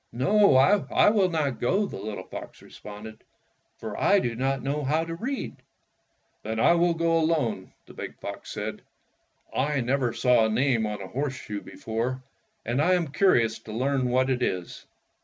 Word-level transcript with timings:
"No, 0.11 0.55
I 0.57 1.09
will 1.11 1.29
not 1.29 1.59
go," 1.59 1.85
the 1.85 1.99
little 1.99 2.23
fox 2.23 2.63
re 2.63 2.71
sponded, 2.71 3.19
"for 3.77 3.95
I 4.01 4.17
do 4.17 4.33
not 4.35 4.63
know 4.63 4.83
how 4.83 5.03
to 5.05 5.13
read." 5.13 5.57
"Then 6.41 6.59
I 6.59 6.73
will 6.73 6.95
go 6.95 7.19
alone," 7.19 7.71
the 7.85 7.93
big 7.93 8.17
fox 8.19 8.49
said. 8.49 8.81
"I 9.55 9.79
never 9.81 10.11
saw 10.11 10.45
a 10.45 10.49
name 10.49 10.87
on 10.87 11.03
a 11.03 11.07
horseshoe 11.07 11.61
before, 11.61 12.23
and 12.65 12.81
I 12.81 12.95
am 12.95 13.09
curious 13.09 13.59
to 13.59 13.71
learn 13.73 14.09
what 14.09 14.31
it 14.31 14.41
is." 14.41 14.87